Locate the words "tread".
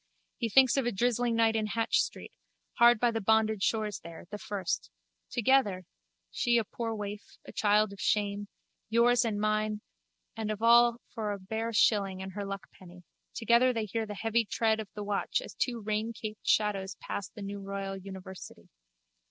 14.43-14.79